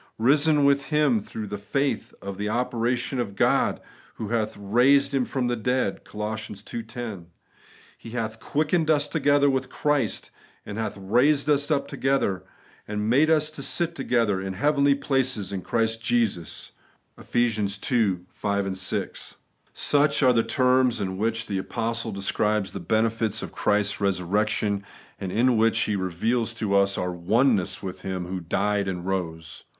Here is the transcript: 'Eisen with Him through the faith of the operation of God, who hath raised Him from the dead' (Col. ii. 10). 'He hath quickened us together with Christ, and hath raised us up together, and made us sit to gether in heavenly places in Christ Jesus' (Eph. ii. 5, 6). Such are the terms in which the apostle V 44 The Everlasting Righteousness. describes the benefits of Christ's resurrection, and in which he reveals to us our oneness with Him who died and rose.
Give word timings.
'Eisen 0.19 0.63
with 0.65 0.85
Him 0.85 1.21
through 1.21 1.45
the 1.45 1.59
faith 1.59 2.11
of 2.23 2.39
the 2.39 2.49
operation 2.49 3.19
of 3.19 3.35
God, 3.35 3.79
who 4.15 4.29
hath 4.29 4.57
raised 4.57 5.13
Him 5.13 5.25
from 5.25 5.45
the 5.45 5.55
dead' 5.55 6.03
(Col. 6.05 6.35
ii. 6.49 6.81
10). 6.83 7.27
'He 7.99 8.09
hath 8.09 8.39
quickened 8.39 8.89
us 8.89 9.05
together 9.07 9.47
with 9.47 9.69
Christ, 9.69 10.31
and 10.65 10.79
hath 10.79 10.97
raised 10.99 11.47
us 11.47 11.69
up 11.69 11.87
together, 11.87 12.43
and 12.87 13.11
made 13.11 13.29
us 13.29 13.53
sit 13.53 13.93
to 13.93 14.03
gether 14.03 14.41
in 14.41 14.53
heavenly 14.53 14.95
places 14.95 15.51
in 15.51 15.61
Christ 15.61 16.01
Jesus' 16.01 16.71
(Eph. 17.19 17.35
ii. 17.35 18.17
5, 18.31 18.75
6). 18.77 19.35
Such 19.71 20.23
are 20.23 20.33
the 20.33 20.41
terms 20.41 20.99
in 20.99 21.19
which 21.19 21.45
the 21.45 21.59
apostle 21.59 22.09
V 22.11 22.21
44 22.21 22.23
The 22.23 22.41
Everlasting 22.41 22.45
Righteousness. 22.45 22.71
describes 22.71 22.71
the 22.71 22.95
benefits 23.29 23.43
of 23.43 23.55
Christ's 23.55 24.01
resurrection, 24.01 24.83
and 25.19 25.31
in 25.31 25.57
which 25.57 25.81
he 25.81 25.95
reveals 25.95 26.55
to 26.55 26.73
us 26.75 26.97
our 26.97 27.11
oneness 27.11 27.83
with 27.83 28.01
Him 28.01 28.25
who 28.25 28.39
died 28.39 28.87
and 28.87 29.05
rose. 29.05 29.63